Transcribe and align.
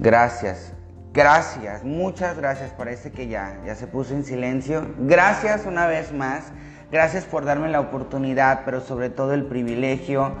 Gracias. 0.00 0.72
Gracias, 1.12 1.84
muchas 1.84 2.36
gracias. 2.38 2.70
Parece 2.70 3.12
que 3.12 3.28
ya, 3.28 3.60
ya 3.66 3.74
se 3.74 3.86
puso 3.86 4.14
en 4.14 4.24
silencio. 4.24 4.94
Gracias 4.98 5.66
una 5.66 5.86
vez 5.86 6.10
más. 6.12 6.44
Gracias 6.90 7.24
por 7.24 7.44
darme 7.44 7.68
la 7.68 7.80
oportunidad, 7.80 8.62
pero 8.64 8.80
sobre 8.80 9.10
todo 9.10 9.34
el 9.34 9.44
privilegio 9.44 10.32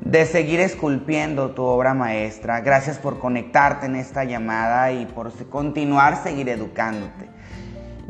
de 0.00 0.24
seguir 0.24 0.60
esculpiendo 0.60 1.50
tu 1.50 1.64
obra 1.64 1.92
maestra. 1.92 2.60
Gracias 2.62 2.96
por 2.96 3.18
conectarte 3.18 3.86
en 3.86 3.96
esta 3.96 4.24
llamada 4.24 4.90
y 4.90 5.04
por 5.04 5.32
continuar 5.48 6.22
seguir 6.22 6.48
educándote. 6.48 7.28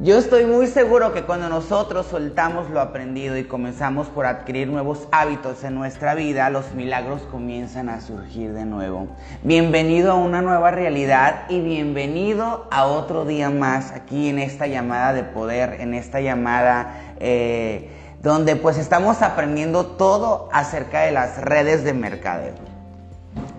Yo 0.01 0.17
estoy 0.17 0.47
muy 0.47 0.69
seguro 0.69 1.13
que 1.13 1.25
cuando 1.25 1.49
nosotros 1.49 2.07
soltamos 2.07 2.71
lo 2.71 2.81
aprendido 2.81 3.37
y 3.37 3.43
comenzamos 3.43 4.07
por 4.07 4.27
adquirir 4.27 4.69
nuevos 4.69 5.09
hábitos 5.11 5.65
en 5.65 5.75
nuestra 5.75 6.15
vida, 6.15 6.49
los 6.51 6.73
milagros 6.73 7.23
comienzan 7.33 7.89
a 7.89 8.01
surgir 8.01 8.53
de 8.53 8.65
nuevo. 8.65 9.09
Bienvenido 9.43 10.13
a 10.13 10.15
una 10.15 10.41
nueva 10.41 10.71
realidad 10.71 11.47
y 11.49 11.61
bienvenido 11.63 12.69
a 12.71 12.87
otro 12.87 13.25
día 13.25 13.51
más 13.51 13.91
aquí 13.91 14.29
en 14.29 14.39
esta 14.39 14.69
llamada 14.69 15.13
de 15.13 15.25
poder, 15.25 15.81
en 15.81 15.95
esta 15.95 16.21
llamada 16.21 17.15
eh, 17.19 17.91
donde 18.23 18.55
pues 18.55 18.79
estamos 18.79 19.21
aprendiendo 19.21 19.85
todo 19.85 20.49
acerca 20.53 21.01
de 21.01 21.11
las 21.11 21.43
redes 21.43 21.83
de 21.83 21.93
mercadeo. 21.93 22.55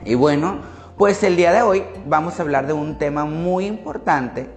Y 0.06 0.16
bueno, 0.16 0.60
pues 0.98 1.22
el 1.24 1.36
día 1.36 1.52
de 1.52 1.64
hoy 1.64 1.84
vamos 2.06 2.40
a 2.40 2.44
hablar 2.44 2.66
de 2.66 2.72
un 2.72 2.98
tema 2.98 3.26
muy 3.26 3.66
importante 3.66 4.48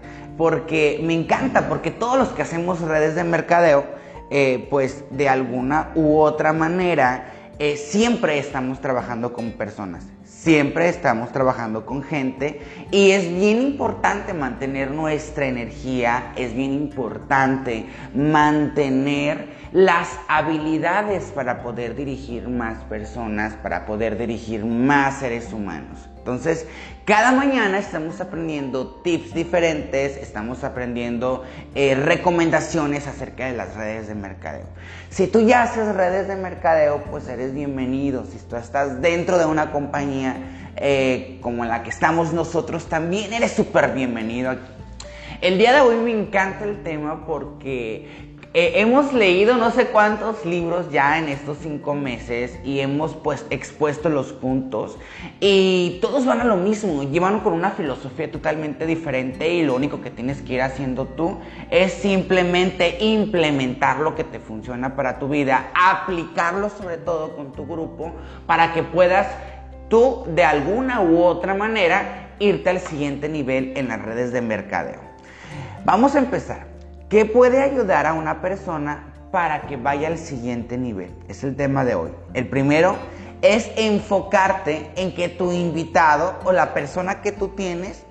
porque 0.43 0.99
me 1.05 1.15
encanta, 1.15 1.69
porque 1.69 1.93
todos 1.93 2.19
los 2.19 2.31
que 2.31 2.43
hacemos 2.43 2.81
redes 2.81 3.15
de 3.15 3.23
mercadeo, 3.23 3.85
eh, 4.29 4.67
pues 4.71 5.05
de 5.11 5.29
alguna 5.29 5.93
u 5.95 6.19
otra 6.19 6.53
manera, 6.53 7.33
eh, 7.61 7.77
siempre 7.77 8.41
estamos 8.41 8.81
trabajando 8.81 9.33
con 9.33 9.53
personas, 9.53 10.05
siempre 10.25 10.89
estamos 10.89 11.31
trabajando 11.31 11.87
con 11.87 12.03
gente 12.03 12.61
y 12.91 13.13
es 13.13 13.33
bien 13.33 13.63
importante 13.63 14.35
mantener 14.35 14.91
nuestra 14.91 15.47
energía, 15.47 16.33
es 16.35 16.53
bien 16.57 16.73
importante 16.73 17.87
mantener 18.13 19.47
las 19.71 20.09
habilidades 20.27 21.27
para 21.27 21.63
poder 21.63 21.95
dirigir 21.95 22.49
más 22.49 22.83
personas, 22.87 23.53
para 23.63 23.87
poder 23.87 24.19
dirigir 24.19 24.65
más 24.65 25.21
seres 25.21 25.53
humanos. 25.53 26.09
Entonces, 26.23 26.67
cada 27.05 27.33
mañana 27.33 27.81
estamos 27.81 28.21
aprendiendo 28.21 28.87
tips 29.03 29.35
diferentes, 29.35 30.17
estamos 30.17 30.63
aprendiendo 30.63 31.43
eh, 31.75 31.97
recomendaciones 31.97 33.09
acerca 33.09 33.47
de 33.47 33.57
las 33.57 33.75
redes 33.75 34.07
de 34.07 34.15
mercadeo. 34.15 34.67
Si 35.11 35.27
tú 35.27 35.41
ya 35.41 35.65
haces 35.65 35.93
redes 35.97 36.29
de 36.29 36.37
mercadeo, 36.37 37.03
pues 37.11 37.27
eres 37.27 37.53
bienvenido. 37.53 38.25
Si 38.25 38.39
tú 38.39 38.55
estás 38.55 39.03
dentro 39.03 39.37
de 39.37 39.47
una 39.47 39.73
compañía 39.73 40.37
eh, 40.77 41.41
como 41.43 41.65
la 41.65 41.83
que 41.83 41.91
estamos 41.91 42.33
nosotros, 42.33 42.87
también 42.87 43.33
eres 43.33 43.51
súper 43.51 43.91
bienvenido 43.91 44.55
El 45.41 45.59
día 45.59 45.75
de 45.75 45.81
hoy 45.81 45.97
me 45.97 46.13
encanta 46.13 46.65
el 46.65 46.85
tema 46.85 47.27
porque 47.27 48.32
eh, 48.55 48.81
hemos 48.83 49.15
leído 49.15 49.57
no 49.57 49.71
sé 49.71 49.87
cuántos 49.87 50.45
libros 50.45 50.91
ya 50.91 51.19
en 51.19 51.31
estos 51.31 51.57
cinco 51.63 51.95
meses 51.95 52.59
y 52.63 52.81
hemos 52.81 53.15
pues 53.15 53.47
expuesto 53.49 54.11
los 54.11 54.35
puntos 54.35 54.99
y 55.41 55.99
todos 56.03 56.27
van 56.27 56.43
a 56.43 56.45
lo 56.45 56.57
mismo, 56.57 57.03
llevan 57.03 57.41
con 57.41 57.55
una 57.55 57.71
filosofía 57.71 58.31
totalmente 58.31 58.85
diferente 58.85 59.49
y 59.49 59.65
lo 59.65 59.75
único 59.75 60.03
que 60.03 60.11
tienes 60.11 60.43
que 60.43 60.53
ir 60.53 60.61
haciendo 60.61 61.07
tú 61.07 61.39
es 61.71 61.95
simplemente 61.95 62.99
implementar 63.03 64.01
lo 64.01 64.15
que 64.15 64.25
te 64.25 64.39
funciona 64.39 64.97
para 64.97 65.19
tu 65.19 65.29
vida, 65.29 65.71
aplicarlo 65.75 66.69
sobre 66.69 66.99
todo 66.99 67.35
con 67.35 67.53
tu 67.53 67.67
grupo 67.67 68.13
para 68.47 68.75
que 68.75 68.83
puedas 68.83 69.29
tú 69.89 70.25
de 70.29 70.45
alguna 70.45 71.01
u 71.01 71.23
otra 71.23 71.55
manera 71.55 72.35
irte 72.39 72.69
al 72.69 72.81
siguiente 72.81 73.31
nivel 73.31 73.73
en 73.77 73.89
las 73.89 74.03
redes 74.03 74.31
de 74.31 74.43
mercadeo. 74.43 75.01
Vamos 75.87 76.15
a 76.15 76.19
empezar. 76.19 76.72
¿Qué 77.13 77.27
puede 77.27 77.61
ayudar 77.61 78.07
a 78.07 78.15
una 78.15 78.41
persona 78.41 79.13
para 79.31 79.67
que 79.67 79.77
vaya 79.77 80.09
al 80.09 80.17
siguiente 80.17 80.79
nivel? 80.79 81.15
Es 81.29 81.45
el 81.45 81.55
tema 81.55 81.85
de 81.85 81.95
hoy. 81.95 82.11
El 82.33 82.49
primero 82.49 82.97
es 83.43 83.71
enfocarte 83.77 84.91
en 84.97 85.15
que 85.15 85.29
tu 85.29 85.53
invitado 85.53 86.37
o 86.45 86.53
la 86.53 86.73
persona 86.73 87.21
que 87.21 87.31
tú 87.31 87.49
tienes 87.49 88.07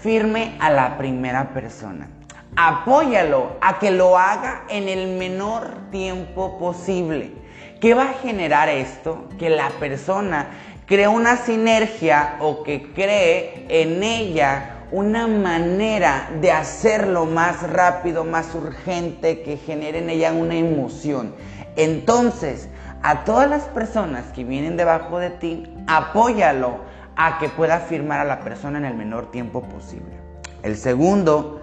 firme 0.00 0.56
a 0.58 0.70
la 0.70 0.96
primera 0.96 1.52
persona. 1.52 2.08
Apóyalo 2.56 3.58
a 3.60 3.78
que 3.78 3.90
lo 3.90 4.16
haga 4.16 4.64
en 4.70 4.88
el 4.88 5.18
menor 5.18 5.90
tiempo 5.90 6.58
posible. 6.58 7.34
¿Qué 7.78 7.92
va 7.92 8.04
a 8.04 8.14
generar 8.14 8.70
esto? 8.70 9.28
Que 9.38 9.50
la 9.50 9.68
persona 9.78 10.48
cree 10.86 11.08
una 11.08 11.36
sinergia 11.36 12.36
o 12.40 12.62
que 12.62 12.90
cree 12.94 13.66
en 13.68 14.02
ella 14.02 14.79
una 14.92 15.26
manera 15.26 16.30
de 16.40 16.50
hacerlo 16.50 17.26
más 17.26 17.62
rápido, 17.70 18.24
más 18.24 18.54
urgente, 18.54 19.42
que 19.42 19.56
genere 19.56 19.98
en 19.98 20.10
ella 20.10 20.32
una 20.32 20.54
emoción. 20.54 21.34
Entonces, 21.76 22.68
a 23.02 23.24
todas 23.24 23.48
las 23.48 23.64
personas 23.64 24.24
que 24.32 24.44
vienen 24.44 24.76
debajo 24.76 25.18
de 25.18 25.30
ti, 25.30 25.74
apóyalo 25.86 26.78
a 27.16 27.38
que 27.38 27.48
pueda 27.48 27.78
firmar 27.78 28.20
a 28.20 28.24
la 28.24 28.40
persona 28.40 28.78
en 28.78 28.84
el 28.84 28.94
menor 28.94 29.30
tiempo 29.30 29.62
posible. 29.62 30.18
El 30.62 30.76
segundo, 30.76 31.62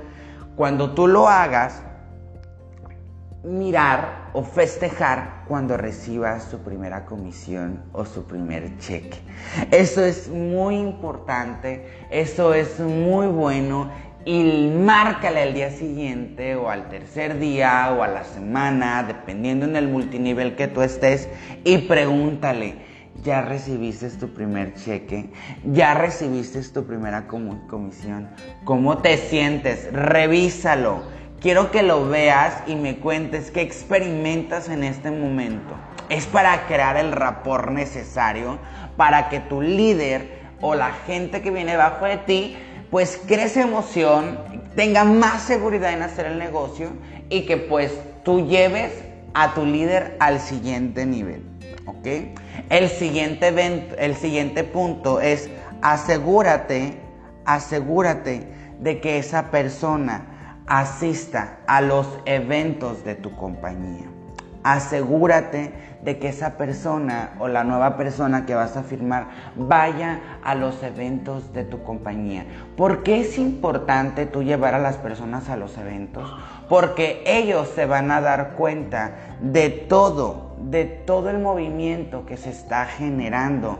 cuando 0.55 0.93
tú 0.93 1.07
lo 1.07 1.27
hagas, 1.27 1.83
mirar 3.43 4.29
o 4.33 4.43
festejar 4.43 5.43
cuando 5.47 5.77
reciba 5.77 6.39
su 6.39 6.59
primera 6.59 7.05
comisión 7.05 7.83
o 7.93 8.05
su 8.05 8.25
primer 8.25 8.77
cheque. 8.77 9.19
Eso 9.71 10.03
es 10.03 10.27
muy 10.29 10.75
importante, 10.75 11.87
eso 12.09 12.53
es 12.53 12.79
muy 12.79 13.27
bueno 13.27 13.89
y 14.25 14.69
márcale 14.75 15.43
al 15.43 15.53
día 15.53 15.69
siguiente 15.71 16.55
o 16.55 16.69
al 16.69 16.89
tercer 16.89 17.39
día 17.39 17.95
o 17.97 18.03
a 18.03 18.07
la 18.07 18.25
semana, 18.25 19.03
dependiendo 19.03 19.65
en 19.65 19.77
el 19.77 19.87
multinivel 19.87 20.57
que 20.57 20.67
tú 20.67 20.81
estés, 20.81 21.29
y 21.63 21.77
pregúntale, 21.77 22.75
¿ya 23.23 23.41
recibiste 23.41 24.09
tu 24.09 24.33
primer 24.33 24.73
cheque? 24.73 25.29
¿Ya 25.63 25.93
recibiste 25.93 26.61
tu 26.63 26.85
primera 26.85 27.25
comisión? 27.27 28.27
¿Cómo 28.65 28.97
te 28.97 29.15
sientes? 29.15 29.93
Revísalo 29.93 31.03
Quiero 31.39 31.69
que 31.69 31.83
lo 31.83 32.09
veas 32.09 32.63
y 32.65 32.75
me 32.75 32.97
cuentes 32.97 33.51
qué 33.51 33.61
experimentas 33.61 34.69
en 34.69 34.83
este 34.83 35.11
momento. 35.11 35.75
Es 36.09 36.25
para 36.25 36.65
crear 36.65 36.97
el 36.97 37.11
rapor 37.11 37.71
necesario 37.71 38.57
para 38.95 39.29
que 39.29 39.39
tu 39.41 39.61
líder 39.61 40.39
o 40.61 40.73
la 40.73 40.91
gente 41.05 41.43
que 41.43 41.51
viene 41.51 41.77
bajo 41.77 42.05
de 42.05 42.17
ti 42.17 42.57
pues 42.89 43.21
crece 43.27 43.61
emoción, 43.61 44.39
tenga 44.75 45.03
más 45.03 45.43
seguridad 45.43 45.93
en 45.93 46.01
hacer 46.01 46.25
el 46.25 46.39
negocio 46.39 46.89
y 47.29 47.45
que 47.45 47.57
pues 47.57 47.93
tú 48.23 48.47
lleves 48.47 48.91
a 49.35 49.53
tu 49.53 49.63
líder 49.63 50.15
al 50.19 50.39
siguiente 50.39 51.05
nivel. 51.05 51.43
¿Ok? 51.85 52.07
El 52.69 52.89
siguiente, 52.89 53.53
el 53.99 54.15
siguiente 54.15 54.63
punto 54.63 55.21
es 55.21 55.51
asegúrate, 55.83 56.97
asegúrate 57.45 58.47
de 58.79 58.99
que 58.99 59.19
esa 59.19 59.51
persona 59.51 60.36
asista 60.67 61.59
a 61.65 61.81
los 61.81 62.19
eventos 62.25 63.03
de 63.03 63.15
tu 63.15 63.35
compañía. 63.35 64.05
Asegúrate 64.63 65.71
de 66.03 66.19
que 66.19 66.27
esa 66.27 66.57
persona 66.57 67.31
o 67.39 67.47
la 67.47 67.63
nueva 67.63 67.95
persona 67.95 68.45
que 68.45 68.53
vas 68.53 68.75
a 68.75 68.83
firmar 68.83 69.27
vaya 69.55 70.19
a 70.43 70.55
los 70.55 70.83
eventos 70.83 71.53
de 71.53 71.63
tu 71.63 71.83
compañía. 71.83 72.45
¿Por 72.75 73.01
qué 73.03 73.21
es 73.21 73.37
importante 73.37 74.25
tú 74.25 74.43
llevar 74.43 74.73
a 74.73 74.79
las 74.79 74.97
personas 74.97 75.49
a 75.49 75.55
los 75.57 75.77
eventos? 75.77 76.29
Porque 76.67 77.23
ellos 77.25 77.69
se 77.69 77.85
van 77.85 78.11
a 78.11 78.19
dar 78.19 78.55
cuenta 78.55 79.11
de 79.41 79.69
todo, 79.69 80.55
de 80.61 80.83
todo 80.85 81.29
el 81.29 81.39
movimiento 81.39 82.25
que 82.25 82.35
se 82.35 82.49
está 82.49 82.85
generando 82.85 83.79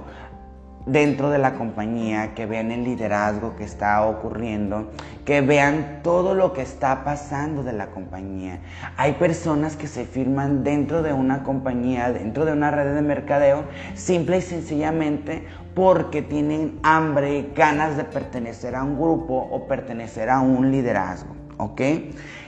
dentro 0.88 1.30
de 1.30 1.38
la 1.38 1.54
compañía, 1.54 2.34
que 2.34 2.46
vean 2.46 2.72
el 2.72 2.84
liderazgo 2.84 3.56
que 3.56 3.64
está 3.64 4.06
ocurriendo, 4.06 4.92
que 5.26 5.42
vean 5.42 6.00
todo 6.02 6.34
lo 6.34 6.54
que 6.54 6.62
está 6.62 7.04
pasando 7.04 7.64
de 7.64 7.74
la 7.74 7.88
compañía. 7.88 8.60
Hay 8.96 9.14
personas 9.14 9.76
que 9.76 9.88
se 9.88 10.06
firman 10.06 10.64
dentro 10.64 11.04
de 11.04 11.14
una 11.14 11.44
compañía, 11.44 12.12
dentro 12.12 12.46
de 12.46 12.54
una 12.54 12.72
red 12.72 12.96
de 12.96 13.02
mercadeo, 13.02 13.66
simple 13.94 14.38
y 14.38 14.42
sencillamente 14.42 15.46
porque 15.76 16.24
tienen 16.24 16.80
hambre, 16.82 17.52
ganas 17.56 17.98
de 17.98 18.04
pertenecer 18.04 18.76
a 18.76 18.84
un 18.84 18.96
grupo 18.98 19.36
o 19.36 19.68
pertenecer 19.68 20.30
a 20.30 20.40
un 20.40 20.72
liderazgo. 20.72 21.37
¿Ok? 21.58 21.82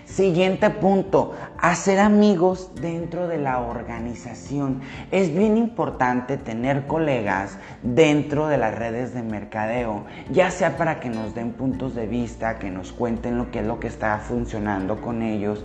Siguiente 0.10 0.72
punto, 0.72 1.36
hacer 1.60 2.00
amigos 2.00 2.72
dentro 2.82 3.28
de 3.28 3.38
la 3.38 3.60
organización. 3.60 4.82
Es 5.12 5.32
bien 5.32 5.56
importante 5.56 6.36
tener 6.38 6.88
colegas 6.88 7.60
dentro 7.84 8.48
de 8.48 8.58
las 8.58 8.74
redes 8.74 9.14
de 9.14 9.22
mercadeo, 9.22 10.06
ya 10.32 10.50
sea 10.50 10.78
para 10.78 11.00
que 11.00 11.10
nos 11.10 11.36
den 11.36 11.52
puntos 11.52 11.94
de 11.94 12.08
vista, 12.08 12.58
que 12.58 12.72
nos 12.72 12.92
cuenten 12.92 13.38
lo 13.38 13.52
que 13.52 13.60
es 13.60 13.68
lo 13.68 13.80
que 13.80 13.88
está 13.88 14.18
funcionando 14.18 15.00
con 15.00 15.22
ellos, 15.22 15.64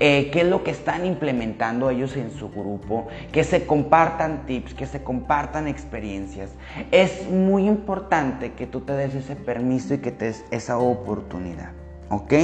eh, 0.00 0.28
qué 0.32 0.40
es 0.40 0.48
lo 0.48 0.64
que 0.64 0.72
están 0.72 1.06
implementando 1.06 1.88
ellos 1.88 2.16
en 2.16 2.32
su 2.32 2.50
grupo, 2.50 3.06
que 3.30 3.44
se 3.44 3.64
compartan 3.64 4.44
tips, 4.44 4.74
que 4.74 4.86
se 4.86 5.04
compartan 5.04 5.68
experiencias. 5.68 6.50
Es 6.90 7.30
muy 7.30 7.68
importante 7.68 8.54
que 8.54 8.66
tú 8.66 8.80
te 8.80 8.92
des 8.94 9.14
ese 9.14 9.36
permiso 9.36 9.94
y 9.94 9.98
que 9.98 10.10
te 10.10 10.24
des 10.24 10.44
esa 10.50 10.78
oportunidad, 10.78 11.70
¿ok? 12.10 12.34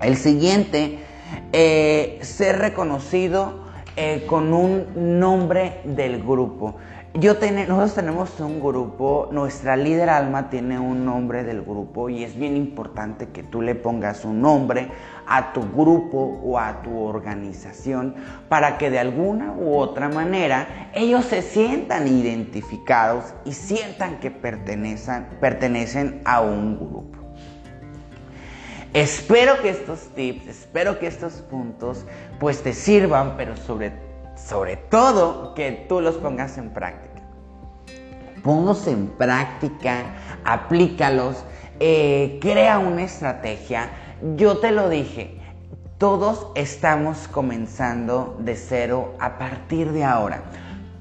El 0.00 0.16
siguiente, 0.16 0.98
eh, 1.52 2.18
ser 2.20 2.58
reconocido 2.58 3.64
eh, 3.96 4.26
con 4.26 4.52
un 4.52 5.18
nombre 5.18 5.80
del 5.84 6.22
grupo. 6.22 6.76
Yo 7.14 7.32
nosotros 7.40 7.94
tenemos 7.94 8.38
un 8.40 8.60
grupo, 8.60 9.30
nuestra 9.32 9.74
líder 9.74 10.10
Alma 10.10 10.50
tiene 10.50 10.78
un 10.78 11.06
nombre 11.06 11.44
del 11.44 11.62
grupo 11.62 12.10
y 12.10 12.24
es 12.24 12.36
bien 12.36 12.58
importante 12.58 13.30
que 13.30 13.42
tú 13.42 13.62
le 13.62 13.74
pongas 13.74 14.26
un 14.26 14.42
nombre 14.42 14.90
a 15.26 15.54
tu 15.54 15.62
grupo 15.62 16.42
o 16.44 16.58
a 16.58 16.82
tu 16.82 16.94
organización 16.98 18.16
para 18.50 18.76
que 18.76 18.90
de 18.90 18.98
alguna 18.98 19.54
u 19.54 19.78
otra 19.78 20.10
manera 20.10 20.90
ellos 20.94 21.24
se 21.24 21.40
sientan 21.40 22.06
identificados 22.06 23.32
y 23.46 23.52
sientan 23.52 24.20
que 24.20 24.30
pertenecen 24.30 26.20
a 26.26 26.42
un 26.42 26.76
grupo. 26.76 27.25
Espero 28.96 29.60
que 29.60 29.68
estos 29.68 30.08
tips, 30.14 30.46
espero 30.46 30.98
que 30.98 31.06
estos 31.06 31.34
puntos 31.34 32.06
pues 32.40 32.62
te 32.62 32.72
sirvan, 32.72 33.36
pero 33.36 33.54
sobre, 33.54 33.92
sobre 34.36 34.78
todo 34.78 35.52
que 35.52 35.84
tú 35.86 36.00
los 36.00 36.14
pongas 36.14 36.56
en 36.56 36.70
práctica. 36.70 37.22
Ponlos 38.42 38.86
en 38.86 39.08
práctica, 39.08 40.14
aplícalos, 40.46 41.44
eh, 41.78 42.38
crea 42.40 42.78
una 42.78 43.02
estrategia. 43.02 43.90
Yo 44.34 44.60
te 44.60 44.70
lo 44.70 44.88
dije, 44.88 45.42
todos 45.98 46.46
estamos 46.54 47.28
comenzando 47.28 48.38
de 48.38 48.56
cero 48.56 49.12
a 49.18 49.36
partir 49.36 49.92
de 49.92 50.04
ahora. 50.04 50.42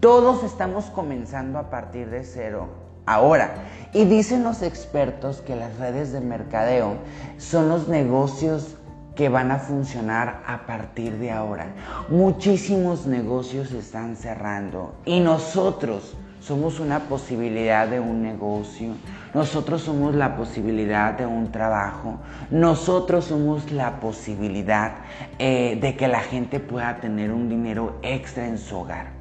Todos 0.01 0.43
estamos 0.43 0.87
comenzando 0.87 1.59
a 1.59 1.69
partir 1.69 2.09
de 2.09 2.25
cero 2.25 2.67
ahora. 3.05 3.55
Y 3.93 4.05
dicen 4.05 4.43
los 4.43 4.61
expertos 4.61 5.41
que 5.41 5.55
las 5.55 5.77
redes 5.77 6.11
de 6.11 6.21
mercadeo 6.21 6.95
son 7.37 7.69
los 7.69 7.87
negocios 7.87 8.75
que 9.15 9.29
van 9.29 9.51
a 9.51 9.59
funcionar 9.59 10.41
a 10.45 10.65
partir 10.65 11.17
de 11.17 11.31
ahora. 11.31 11.67
Muchísimos 12.09 13.05
negocios 13.05 13.71
están 13.71 14.17
cerrando 14.17 14.95
y 15.05 15.21
nosotros 15.21 16.17
somos 16.41 16.79
una 16.79 16.99
posibilidad 16.99 17.87
de 17.87 17.99
un 17.99 18.21
negocio, 18.21 18.93
nosotros 19.33 19.81
somos 19.81 20.13
la 20.13 20.35
posibilidad 20.35 21.13
de 21.13 21.25
un 21.25 21.51
trabajo, 21.51 22.19
nosotros 22.51 23.25
somos 23.25 23.71
la 23.71 23.99
posibilidad 23.99 24.97
eh, 25.39 25.79
de 25.81 25.95
que 25.95 26.07
la 26.07 26.19
gente 26.19 26.59
pueda 26.59 26.97
tener 26.97 27.31
un 27.31 27.49
dinero 27.49 27.97
extra 28.03 28.45
en 28.45 28.59
su 28.59 28.77
hogar. 28.77 29.14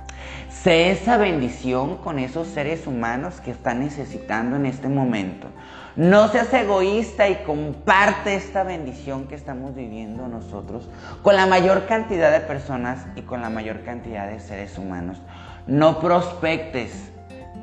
Sé 0.62 0.92
esa 0.92 1.18
bendición 1.18 1.98
con 1.98 2.18
esos 2.18 2.46
seres 2.48 2.86
humanos 2.86 3.40
que 3.42 3.50
están 3.50 3.80
necesitando 3.80 4.56
en 4.56 4.64
este 4.64 4.88
momento. 4.88 5.48
No 5.96 6.28
seas 6.28 6.54
egoísta 6.54 7.28
y 7.28 7.42
comparte 7.44 8.34
esta 8.34 8.62
bendición 8.62 9.26
que 9.26 9.34
estamos 9.34 9.74
viviendo 9.74 10.26
nosotros 10.26 10.88
con 11.22 11.36
la 11.36 11.46
mayor 11.46 11.86
cantidad 11.86 12.32
de 12.32 12.40
personas 12.40 13.04
y 13.14 13.22
con 13.22 13.42
la 13.42 13.50
mayor 13.50 13.82
cantidad 13.82 14.26
de 14.26 14.40
seres 14.40 14.78
humanos. 14.78 15.20
No 15.66 16.00
prospectes, 16.00 17.10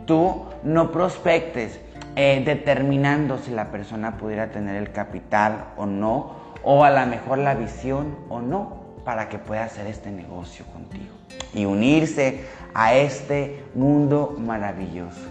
tú 0.05 0.45
no 0.61 0.91
prospectes 0.91 1.79
eh, 2.15 2.43
determinando 2.45 3.39
si 3.39 3.51
la 3.51 3.71
persona 3.71 4.17
pudiera 4.17 4.51
tener 4.51 4.75
el 4.75 4.91
capital 4.91 5.69
o 5.75 5.87
no, 5.87 6.35
o 6.61 6.83
a 6.83 6.91
lo 6.91 7.05
mejor 7.07 7.39
la 7.39 7.55
visión 7.55 8.15
o 8.29 8.41
no, 8.41 8.80
para 9.03 9.29
que 9.29 9.37
pueda 9.37 9.63
hacer 9.63 9.87
este 9.87 10.11
negocio 10.11 10.65
contigo 10.65 11.13
y 11.53 11.65
unirse 11.65 12.45
a 12.73 12.95
este 12.95 13.63
mundo 13.75 14.35
maravilloso. 14.37 15.29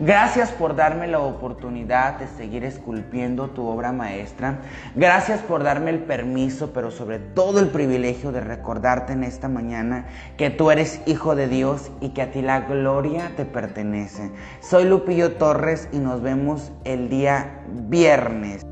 Gracias 0.00 0.50
por 0.50 0.74
darme 0.74 1.06
la 1.06 1.20
oportunidad 1.20 2.18
de 2.18 2.26
seguir 2.26 2.64
esculpiendo 2.64 3.50
tu 3.50 3.66
obra 3.66 3.92
maestra. 3.92 4.58
Gracias 4.96 5.40
por 5.40 5.62
darme 5.62 5.90
el 5.90 6.00
permiso, 6.00 6.72
pero 6.72 6.90
sobre 6.90 7.20
todo 7.20 7.60
el 7.60 7.68
privilegio 7.68 8.32
de 8.32 8.40
recordarte 8.40 9.12
en 9.12 9.22
esta 9.22 9.48
mañana 9.48 10.06
que 10.36 10.50
tú 10.50 10.72
eres 10.72 11.00
hijo 11.06 11.36
de 11.36 11.46
Dios 11.46 11.92
y 12.00 12.08
que 12.08 12.22
a 12.22 12.32
ti 12.32 12.42
la 12.42 12.62
gloria 12.62 13.30
te 13.36 13.44
pertenece. 13.44 14.32
Soy 14.60 14.84
Lupillo 14.84 15.34
Torres 15.36 15.88
y 15.92 15.98
nos 15.98 16.22
vemos 16.22 16.72
el 16.84 17.08
día 17.08 17.60
viernes. 17.68 18.66